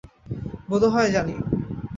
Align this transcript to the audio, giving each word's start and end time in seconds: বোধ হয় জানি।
বোধ 0.69 0.83
হয় 0.85 1.09
জানি। 1.11 1.35